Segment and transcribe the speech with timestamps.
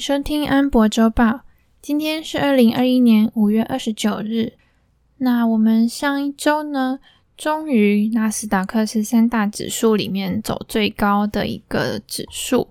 [0.00, 1.40] 收听安博周报。
[1.82, 4.54] 今天是二零二一年五月二十九日。
[5.18, 6.98] 那我们上一周呢，
[7.36, 12.68] 终于纳斯达克是三大指数里面走最高的一个指数。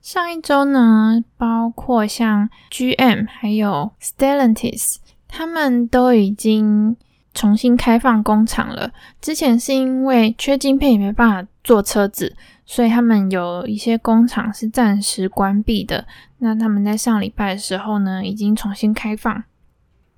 [0.00, 4.96] 上一周呢，包括像 GM 还有 Stellantis，
[5.28, 6.96] 他们都已经
[7.34, 8.90] 重新开放工厂了。
[9.20, 12.34] 之前是因为缺晶片也没办法做车子。
[12.66, 16.06] 所以他们有一些工厂是暂时关闭的。
[16.38, 19.44] 那他们在上礼拜的时候呢，已经重新开放。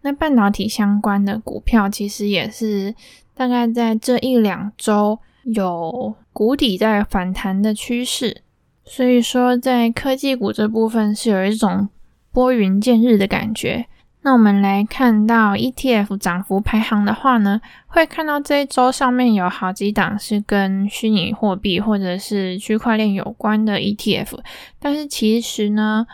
[0.02, 2.94] 那半导体相关的股票其实也是
[3.34, 8.42] 大概在这一两周有谷底在反弹的趋势。
[8.84, 11.88] 所以说，在科技股这部分是有一种
[12.30, 13.86] 拨云见日的感觉。
[14.26, 24.40] 那我们来看到 ETF 涨幅排行的话呢，会看到这一周上面有好几档是跟虚拟货币或者是区块链有关的 ETF，
[24.80, 26.04] 但是其实呢，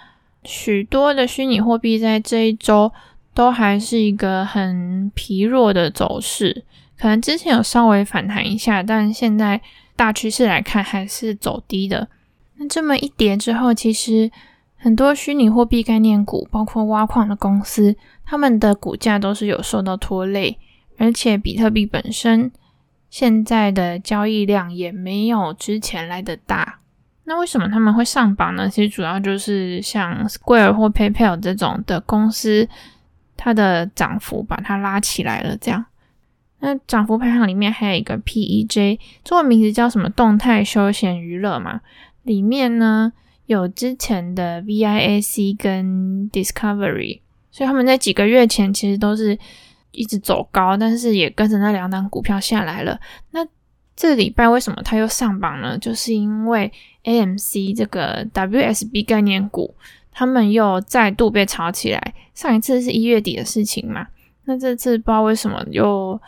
[0.45, 2.93] 许多的虚拟货币在这一周
[3.33, 6.67] 都还是一个很疲弱的走势，
[6.99, 9.59] 可能之前有稍微反弹一下，但现在
[9.97, 12.07] 大趋势来看还是走低的。
[12.57, 14.31] 那这么一跌之后，其实。
[14.85, 20.59] 很多虚拟货币概念股，包括挖矿的公司，他们的股价都是有受到拖累，
[20.99, 22.51] 而且比特币本身
[23.11, 26.81] 现在的交易量也没有之前来的大。
[27.25, 28.69] 那为什么他们会上榜呢？
[28.69, 32.69] 其实主要就是像 Square 或 PayPal 这种的公司，
[33.37, 35.57] 它的涨幅把它拉起来了。
[35.57, 35.85] 这样，
[36.61, 40.09] 那涨幅排行里面还有一个 PEJ，中文名字叫什么？
[40.11, 41.81] 动态休闲娱乐嘛，
[42.23, 43.13] 里面呢。
[43.47, 47.21] 有之前的 VIAC 跟 Discovery，
[47.53, 49.39] 所以他们在几个月前其实都是
[49.93, 52.99] 一直走高，但是也跟着那两档股票下来了。
[53.31, 53.47] 那
[53.95, 55.77] 这礼拜为什么它又上榜呢？
[55.79, 56.73] 就是因为
[57.05, 59.75] AMC 这个 WSB 概念股，
[60.11, 62.15] 他们又再度被炒起来。
[62.35, 64.07] 上一次是一月底的事情嘛，
[64.47, 66.19] 那这次不知道为什么又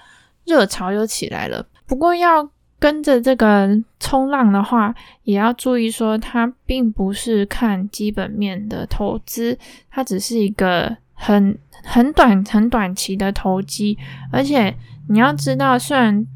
[0.45, 1.67] 热潮又起来了。
[1.86, 2.46] 不过要
[2.79, 9.58] 跟着这个冲浪的话，也要注意说，它并不是看基本面的投资，
[9.91, 13.97] 它只是一个很很短、很短期的投机。
[14.30, 14.75] 而且
[15.08, 16.27] 你要知道，虽然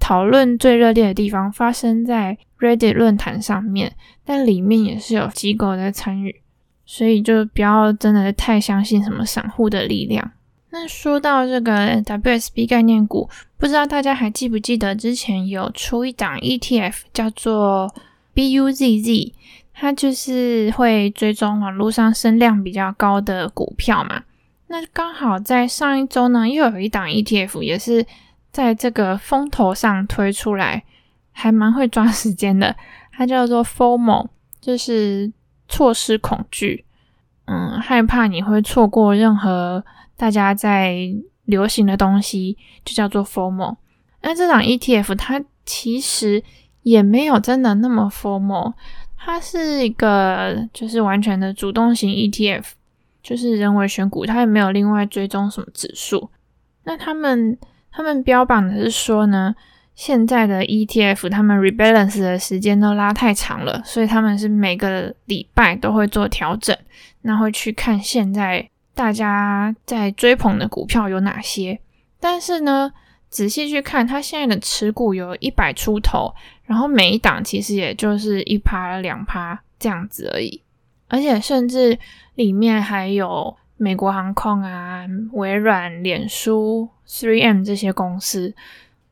[0.00, 6.42] 讨论最热烈的地方发生在 Reddit 论坛上面，但里面也是有机构在参与，
[6.84, 10.32] 所以就不要真的太相信什么散户的力量。
[10.70, 17.94] 那说到这个 WSB 概念股，不知道大家还记不记得之前有出一档 ETF 叫做
[18.34, 19.32] BUZZ，
[19.74, 24.22] 它就是会追踪网络上声量比较高的股票嘛。
[24.68, 28.06] 那刚好在上一周呢，又有一档 ETF 也是
[28.50, 30.84] 在这个风头上推出来，
[31.32, 32.74] 还蛮会抓时间的。
[33.12, 34.28] 它叫做 FOMO，
[34.60, 35.30] 就是
[35.68, 36.84] 错失恐惧，
[37.44, 39.84] 嗯，害怕你会错过任何。
[40.16, 40.96] 大家在
[41.44, 43.76] 流行的东西就叫做 FOMO。
[44.22, 46.42] 那这档 ETF 它其实
[46.82, 48.74] 也没有真的那么 FOMO，
[49.24, 52.64] 它是一个就是完全的主动型 ETF，
[53.22, 56.28] 就是人为选股，它也没有另外追踪什么指数。
[56.84, 57.56] 那他们
[57.90, 59.54] 他们标榜的是说呢，
[59.94, 66.76] 现在的 ETF 他们 rebalance 的时间都拉太长了，所以他们是每个礼拜都会做调整，
[67.22, 68.68] 那会去看现在。
[68.96, 71.80] 大家在追捧的股票有哪些？
[72.20, 72.92] 但是呢，
[73.28, 76.32] 仔细去看，它现在的持股有一百出头，
[76.64, 80.62] 然后每一档其实也就是一趴两趴这样子而已，
[81.08, 81.98] 而且甚至
[82.34, 88.54] 里面还有美国航空啊、微软、脸书、3M 这些公司，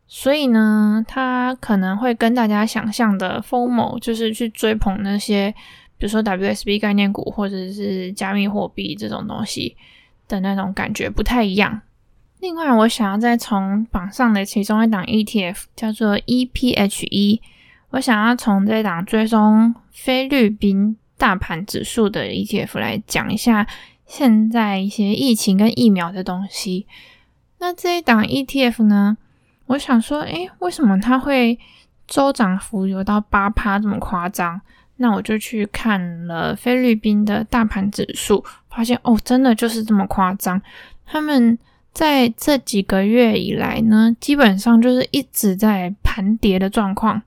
[0.07, 5.55] 所以呢，它可能会跟大家想象的 FOMO 就是去追捧那些。
[5.99, 9.77] 比如说 WSB 概念股或者是加密货币这种东西
[10.27, 11.81] 的那种感觉不太一样。
[12.42, 17.41] 另外，我想要再从榜上的其中一档 ETF 叫做 EPHE，
[17.91, 23.64] 我想要从这档追踪菲律宾大盘指数的 ETF 来讲一下
[24.06, 26.89] 现在一些疫情跟疫苗的东西。
[27.60, 29.16] 那这一档 ETF 呢，
[29.66, 31.56] 我想说，诶，为什么它会
[32.09, 34.60] 周涨幅有到八趴这么夸张？
[34.97, 40.60] 那我就去看了菲律宾的大盘指数，发现哦，真的就是这么夸张。
[41.06, 41.56] 他们
[41.92, 47.22] 在这几个月以来呢，基本上就是一直在盘跌的状况，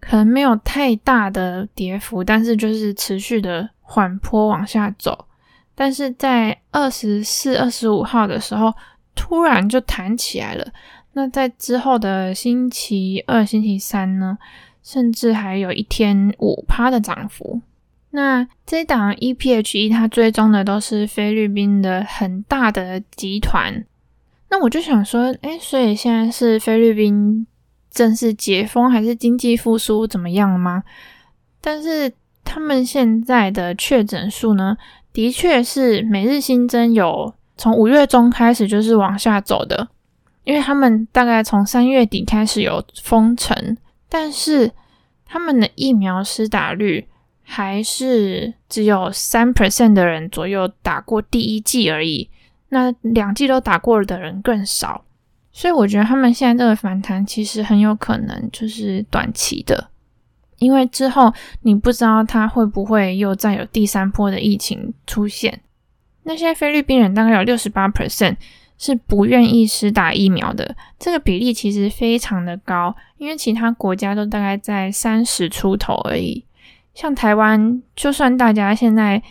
[0.00, 5.26] 可能没有太大的跌幅，但是就是持续的缓坡往下走。
[5.74, 8.72] 但是在二十四、二十五号的时候，
[9.16, 10.66] 突然就弹起来了。
[11.14, 14.38] 那在之后的星期二、星期三呢？
[14.82, 17.62] 甚至还有一天五趴的涨幅。
[18.10, 23.84] 那这档 EPHE 它追踪的都是菲律宾的很大的集团。
[24.50, 27.46] 那我就想说，哎，所以现在是菲律宾
[27.90, 30.84] 正式解封，还是经济复苏怎么样吗？
[31.60, 32.12] 但是
[32.44, 34.76] 他们现在的确诊数呢，
[35.12, 39.88] 的确是每日新增有从五月中开始就是往下走的，
[40.44, 43.76] 因为他们大概从三月底开始有封城，
[44.08, 44.70] 但是
[45.24, 47.08] 他们的疫苗施打率
[47.42, 52.30] 还是只有三 percent 的人左右打过第一剂而已。
[52.74, 55.04] 那两剂都打过了的人更少，
[55.52, 59.88] 所以我觉得他们现在这个反弹其实很有可能就是短期的，
[60.58, 61.32] 因为之后
[61.62, 65.60] 你不知道他会不会又再有第三波的疫情出现。
[66.24, 68.36] 那些菲律宾人大概有六十八 percent
[68.76, 76.44] 是不愿意施打疫苗的，这个比例其实非常的高，因为其他国家都大概在三十出头而已。
[76.92, 79.22] 像台湾，就算大家现在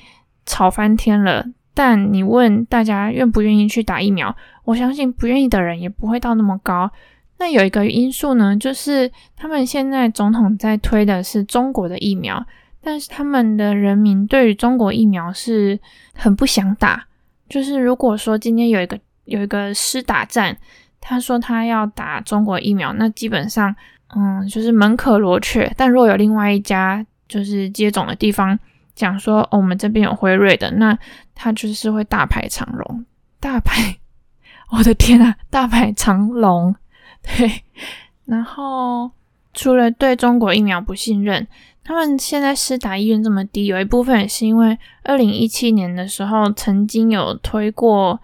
[0.45, 1.47] 吵翻天了。
[1.73, 4.35] 但你问大家愿不愿意去打疫苗，
[4.65, 6.91] 我相信不愿意的人也不会到那么高。
[7.39, 12.45] 那有一个因素呢，就是他们现在总统在推的是中国的疫苗，
[12.81, 15.79] 但是他们的人民对于中国疫苗是
[16.13, 17.05] 很不想打。
[17.49, 20.55] 就是如果说今天有一个有一个施打站，
[21.01, 23.75] 他说他要打中国疫苗，那基本上
[24.15, 25.71] 嗯就是门可罗雀。
[25.75, 28.57] 但如果有另外一家就是接种的地方，
[28.95, 30.97] 讲说，我们这边有辉瑞的，那
[31.33, 33.05] 他就是会大排长龙，
[33.39, 33.97] 大排，
[34.69, 36.75] 我的天啊，大排长龙，
[37.25, 37.63] 对。
[38.25, 39.09] 然后
[39.53, 41.47] 除了对中国疫苗不信任，
[41.83, 48.19] 他们现在施打意愿这么低，有一部分也是因为二零一七年的时候曾经有推过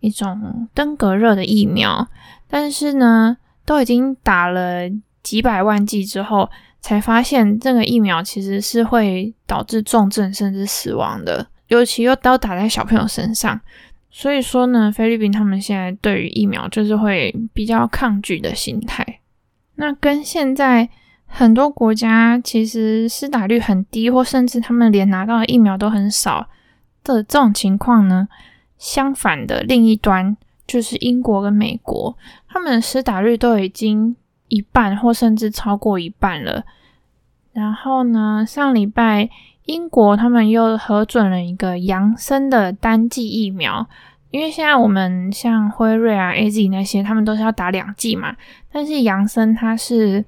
[0.00, 2.06] 一种登革热的疫苗，
[2.48, 4.82] 但是呢，都已经打了
[5.22, 6.50] 几百万剂之后。
[6.82, 13.58] 才发现这个疫苗其实是会导致重症甚至死亡的，尤其又都打在小朋友身上。
[14.10, 19.20] 所以说呢，菲律宾他们现在对于疫苗就是会比较抗拒的心态。
[19.76, 20.88] 那跟现在
[21.24, 26.48] 很多国家其实施打率很低，或甚至他们连拿到疫苗都很少
[27.04, 28.26] 的这种情况呢，
[28.76, 30.36] 相反的另一端
[30.66, 32.18] 就是英国跟美国，
[32.48, 34.16] 他们的施打率都已经。
[34.52, 36.62] 一半或甚至超过一半了。
[37.54, 39.30] 然后呢，上礼拜
[39.64, 43.86] 英国他们又核准了一个杨森的单剂疫苗，
[44.30, 48.36] 因为现在我们像辉瑞啊、AZ 那些，他们都是要打两剂嘛。
[48.70, 50.22] 但是杨森它是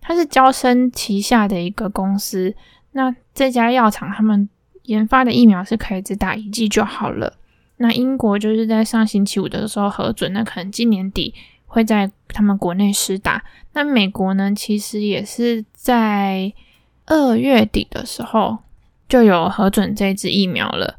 [0.00, 2.54] 它是娇生旗下的一个公司，
[2.92, 4.48] 那这家药厂他们
[4.84, 7.34] 研发的疫苗是可以只打一剂就好了。
[7.78, 11.34] 那英国就是在上星期五的时候核准，那可能今年底。
[11.74, 13.42] 会在他们国内施打。
[13.72, 16.52] 那美国呢，其实也是在
[17.06, 18.58] 二月底的时候
[19.08, 20.94] 就有核准这支疫苗了。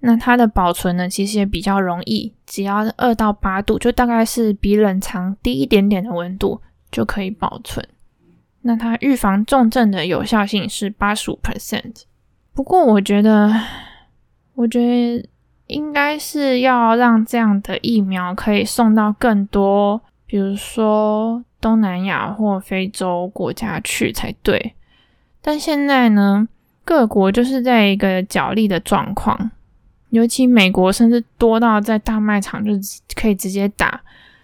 [0.00, 7.86] 那它的保存呢，其实也比较容易，只要二到八度，就大概是比冷藏低一点点的温度就可以保存。
[8.62, 12.04] 那它预防重症的有效性是八十五 percent。
[12.54, 13.52] 不过我觉得，
[14.54, 15.28] 我觉得
[15.66, 20.00] 应该是要让这样的疫苗可以送到更多。
[20.26, 24.74] 比如说东南亚或非洲国家去才对，
[25.40, 26.48] 但现在呢，
[26.84, 29.50] 各国就是在一个角力的状况，
[30.10, 32.72] 尤其美国甚至多到在大卖场就
[33.14, 34.00] 可以直接打。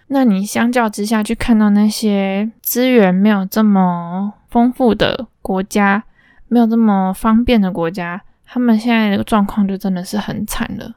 [0.07, 6.03] 那你相较之下去看到那些资源没有这么丰富的国家，
[6.47, 10.95] 没有这么方便的国家，他们现在的状况就真的是很惨了。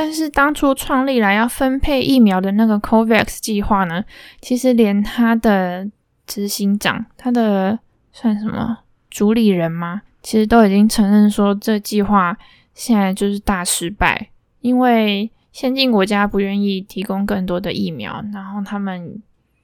[0.00, 4.04] 但是当初创立来要分配疫苗的那个 COVAX 计划呢，
[4.40, 5.90] 其实连他的
[6.24, 7.76] 执行长，他的
[8.12, 8.78] 算什么
[9.10, 10.02] 主理人吗？
[10.22, 12.38] 其实都已经承认说这计划
[12.74, 14.28] 现在就是大失败，
[14.60, 19.20] 因为先进国家不愿意提供更多的疫苗，然后他们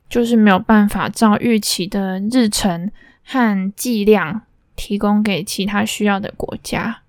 [0.09, 2.91] 就是没有办法照预期的日程
[3.25, 4.43] 和剂量
[4.75, 7.03] 提供给其他需要的国家。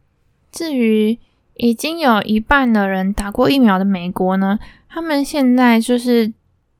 [0.51, 1.17] 至于
[1.56, 4.60] 已经有一半的人打过疫苗的美国呢，
[4.90, 6.32] 他们现在就是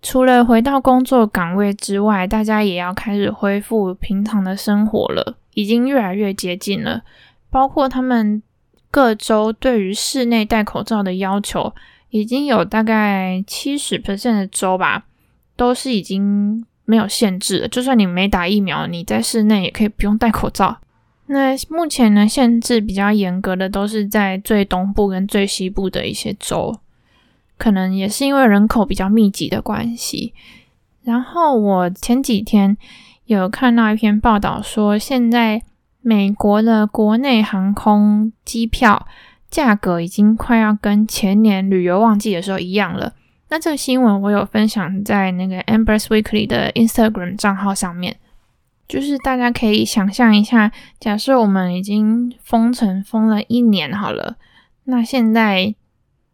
[0.02, 7.04] 除了回到工作岗位之外，大家也要开始恢复平常的生活了，已经越来越接近了。
[7.50, 8.44] 包括他们
[8.92, 11.74] 各州对于室内戴口罩的要求，
[12.10, 15.06] 已经有大概七十 percent 的州吧，
[15.56, 17.68] 都是已经没有限制了。
[17.70, 20.80] 就算你没打疫苗，你在室内也可以不用戴口罩。
[21.28, 26.80] 那目前呢，限制比较严格的都是在最东部跟最西部的一些州，
[27.58, 30.34] 可能也是因为人口比较密集的关系。
[31.04, 32.78] 然后我前几天
[33.26, 35.62] 有看到一篇报道说，现在
[36.02, 39.08] 美国的国内航空机票
[39.50, 43.14] 价格已经快要跟前年旅游旺季的时候一样了。
[43.50, 48.18] 那这个新闻我有分享在那个 Amber's Weekly 的 Instagram 账号上面，
[48.88, 54.38] 就是大家可以想象一下，假设我们已经封城封了一年好了，
[54.84, 55.74] 那现在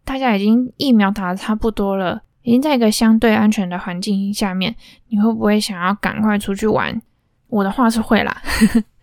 [0.03, 4.75] 大家已经疫苗打的差不多了，已经在一个相对安全的环境下面，
[5.09, 7.01] 你会不会想要赶快出去玩？
[7.47, 8.41] 我的话是会啦。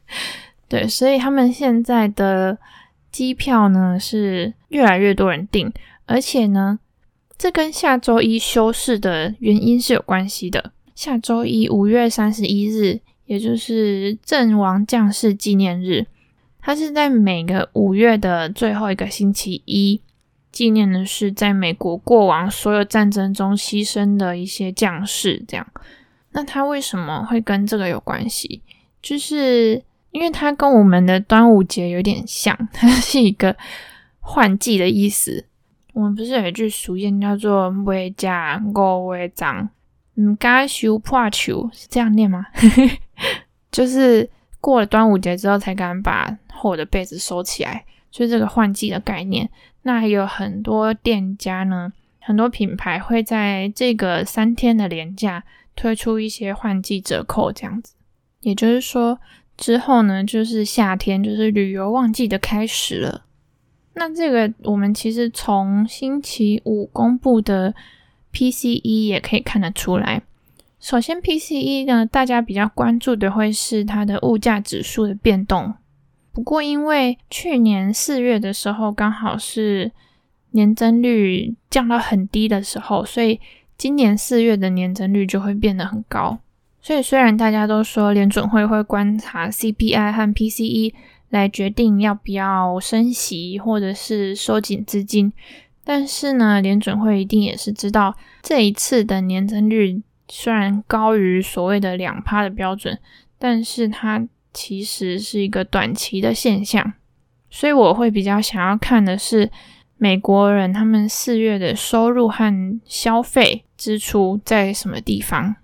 [0.68, 2.58] 对，所以他们现在的
[3.10, 5.72] 机票呢是越来越多人订，
[6.04, 6.78] 而且呢，
[7.38, 10.72] 这跟下周一休市的原因是有关系的。
[10.94, 16.04] 下周一五月三十一日，也就是阵亡将士纪念日，
[16.58, 20.00] 它是在每个五月的最后一个星期一，
[20.50, 25.44] 纪念的是在美国过往所有战争中牺牲的一些将士。
[25.46, 25.64] 这样，
[26.32, 28.62] 那它为什么会跟这个有关系？
[29.00, 29.84] 就是。
[30.10, 33.54] 因为它跟我们的端午节有点像，它是一个
[34.20, 35.44] 换季的意思。
[35.92, 39.68] 我们不是有一句俗谚叫做“未嫁五月长，
[40.14, 42.46] 唔该收破球”，是这样念吗？
[43.70, 44.28] 就是
[44.60, 49.48] 过了端午节之后才敢把厚的被子收起来，就是这个换季的概念。
[49.82, 55.44] 那还有很多店家呢，很多品牌会在这个三天的连假
[55.74, 57.94] 推出一些换季折扣，这样子。
[58.40, 59.18] 也就是说。
[59.58, 63.24] 之后呢，就是夏天，就是旅游旺季的开始了。
[63.94, 67.74] 那这个我们其实从星期五公布的
[68.32, 70.22] PCE 也可以看得出来。
[70.80, 75.74] 首先，PCE 呢，大家比较关注的会是它的物价指数的变动。
[76.32, 79.90] 不过，因为去年四月的时候刚好是
[80.52, 83.40] 年增率降到很低的时候，所以
[83.76, 86.38] 今年四月的年增率就会变得很高。
[86.80, 90.94] 所以，虽然大家都说联准会会观察 CPI 和 PCE
[91.30, 95.32] 来决定要不要升息或者是收紧资金，
[95.84, 102.98] 但是呢，联准会一定也是知道这一次的年增率虽然高于所谓的两趴的标准，
[103.38, 106.92] 但是它其实是一个短期的现象。
[107.50, 109.50] 所以我会比较想要看的是
[109.96, 115.56] 美国人他们四月的收入和消费支出在什么地方。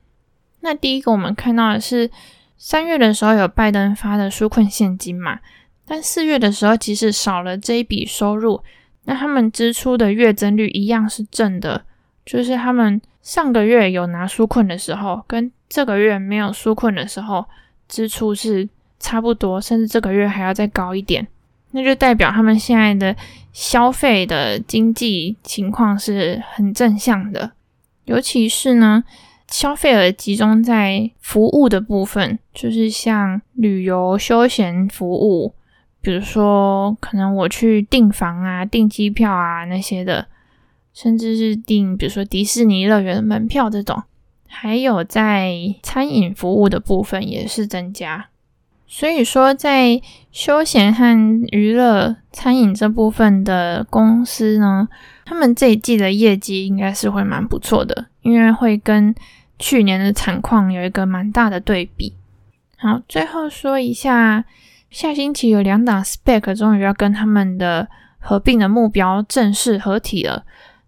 [0.60, 2.10] 那第一个，我们看到的是
[2.56, 5.40] 三月的时候有拜登发的纾困现金嘛，
[5.84, 8.62] 但四月的时候即使少了这一笔收入，
[9.04, 11.84] 那他们支出的月增率一样是正的，
[12.24, 17.44] 就是他们上个月有拿纾困的时候，跟这个月没有纾困的时候，
[17.88, 21.26] 支出是差不多，甚至这个月还要再高一点，
[21.72, 23.16] 那就代表他们现在的
[23.52, 27.52] 消费的经济情况是很正向的，
[28.04, 29.04] 尤其是呢。
[29.46, 35.54] 消费额集中在服务的部分，就是像旅游休闲服务，
[36.00, 40.26] 比如说可能我去订房啊、订机票啊那些的，
[40.94, 44.02] 甚至是订比如说迪士尼乐园的门票这种，
[44.48, 48.28] 还有在餐饮服务的部分也是增加。
[48.86, 54.88] 所以说，在休闲和娱乐餐饮这部分的公司呢，
[55.24, 59.12] 他们这一季的业绩应该是会蛮不错的，因为会跟
[59.58, 62.14] 去年的惨况有一个蛮大的对比。
[62.76, 64.44] 好，最后说一下，
[64.90, 67.88] 下星期有两档 SPAC 终于要跟他们的
[68.20, 70.44] 合并的目标正式合体了。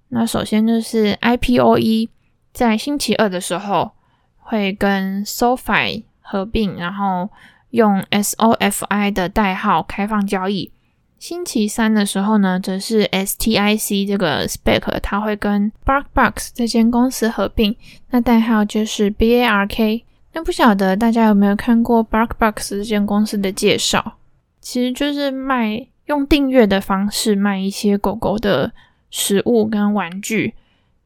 [0.09, 2.09] 那首先就是 IPOE，
[2.53, 3.93] 在星期二的时候
[4.39, 7.29] 会跟 SoFi 合并，然后
[7.71, 10.73] 用 SOFI 的代号开放交易。
[11.19, 17.75] 星期三的时候呢，则是 STIC 这个 spec 它会跟 BarkBox 这间公司合并，
[18.11, 20.03] 那代号就是 BARK。
[20.35, 24.19] 那不晓得大家有没有看过 BarkBox 这间公司的介绍？
[24.61, 28.73] 其实就是卖用订阅的方式卖一些狗狗的
[29.19, 30.53] 食物跟玩具，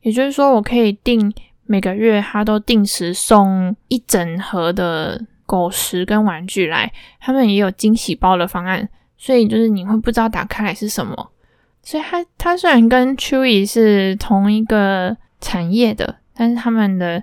[0.02, 1.32] 也就是说，我可以定
[1.64, 8.88] 每个月，它都定时送一整盒的狗食跟玩具来，他们也有惊喜包的方案。
[9.16, 11.30] 所以就是你会不知道打开来是什么，
[11.84, 17.22] 所以它它虽然跟 Chewy 是同一个产业的，但是他们的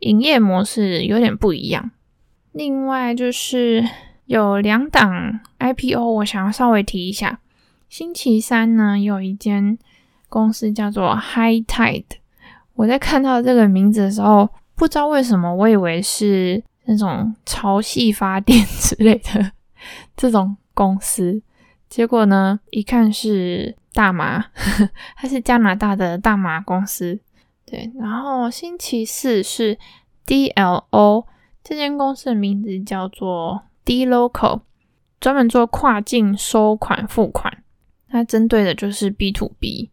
[0.00, 1.90] 营业模式有点不一样。
[2.52, 3.88] 另外就是
[4.26, 7.38] 有两档 IPO，我想要稍微提一下。
[7.88, 9.78] 星期三呢，有一间
[10.30, 12.06] 公司叫做 High Tide，
[12.72, 19.52] 我在看到这个名字的时候，不知道为什么，我以为是那种潮汐发电之类的
[20.16, 20.56] 这种。
[20.72, 21.42] 公司，
[21.90, 24.46] 结果呢，一看是大麻，
[25.14, 27.20] 它是加拿大的大麻公司。
[27.66, 29.76] 对，然后星期四是
[30.24, 31.26] DLO
[31.62, 34.62] 这间公司的名字叫做 dLocal。
[35.20, 37.62] 专门做跨境收款付款，
[38.08, 39.90] 它针对的就是 B to B。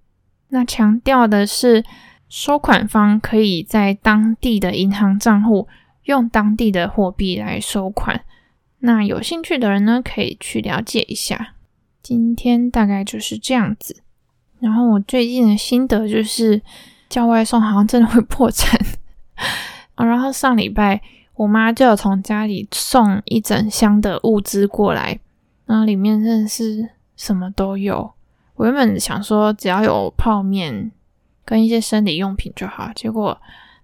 [0.49, 1.83] 那强调的是，
[2.29, 5.67] 收款方可以在当地的银行账户
[6.03, 8.21] 用当地的货币来收款。
[8.79, 11.55] 那有兴趣的人呢，可以去了解一下。
[12.01, 14.03] 今天大概就是这样子。
[14.59, 16.61] 然后我最近的心得就是，
[17.09, 18.79] 叫外送好像真的会破产。
[19.95, 21.01] 然后上礼拜
[21.35, 25.19] 我妈就有从家里送一整箱的物资过来，
[25.65, 28.13] 然后里面真的是什么都有。
[28.57, 30.91] 我原本想说只要有泡面
[31.45, 33.39] 跟一些生理用品就好，结果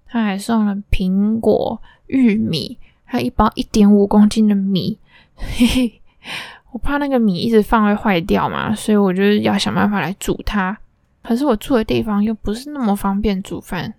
[0.08, 4.98] 他还送了苹果、玉米，还有一包一点五公斤的米。
[5.36, 6.02] 嘿嘿，
[6.72, 10.78] 我怕那个米一直放会坏掉嘛，所以我就要想办法来煮它。
[11.22, 13.94] 可是我住的地方又不是那么方便煮饭。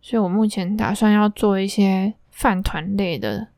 [0.00, 3.48] 所以我目前打算要做一些饭团类的，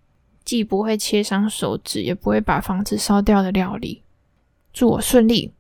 [0.44, 4.02] 既不会切伤手指，也不会把房子烧掉的料理。
[4.72, 5.52] 祝我顺利。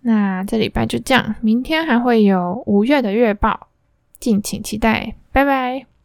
[0.00, 3.68] 那这礼拜就这样，明天还会有五月的月报，
[4.18, 5.14] 敬请期待。
[5.32, 5.97] 拜拜。